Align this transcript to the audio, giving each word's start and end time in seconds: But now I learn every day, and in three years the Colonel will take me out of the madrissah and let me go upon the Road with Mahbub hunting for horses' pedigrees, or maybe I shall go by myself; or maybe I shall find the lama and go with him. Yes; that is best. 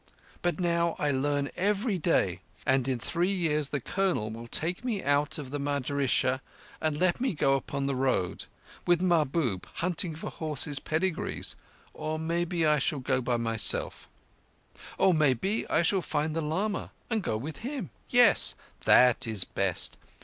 But 0.41 0.59
now 0.59 0.95
I 0.97 1.11
learn 1.11 1.51
every 1.55 1.99
day, 1.99 2.39
and 2.65 2.87
in 2.87 2.97
three 2.97 3.31
years 3.31 3.69
the 3.69 3.79
Colonel 3.79 4.31
will 4.31 4.47
take 4.47 4.83
me 4.83 5.03
out 5.03 5.37
of 5.37 5.51
the 5.51 5.59
madrissah 5.59 6.41
and 6.81 6.97
let 6.99 7.21
me 7.21 7.35
go 7.35 7.53
upon 7.53 7.85
the 7.85 7.93
Road 7.93 8.45
with 8.87 8.99
Mahbub 8.99 9.67
hunting 9.75 10.15
for 10.15 10.31
horses' 10.31 10.79
pedigrees, 10.79 11.55
or 11.93 12.17
maybe 12.17 12.65
I 12.65 12.79
shall 12.79 12.97
go 12.97 13.21
by 13.21 13.37
myself; 13.37 14.09
or 14.97 15.13
maybe 15.13 15.69
I 15.69 15.83
shall 15.83 16.01
find 16.01 16.35
the 16.35 16.41
lama 16.41 16.89
and 17.11 17.21
go 17.21 17.37
with 17.37 17.57
him. 17.57 17.91
Yes; 18.09 18.55
that 18.85 19.27
is 19.27 19.43
best. 19.43 19.99